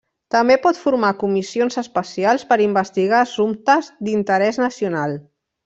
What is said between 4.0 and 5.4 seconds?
d'interès nacional.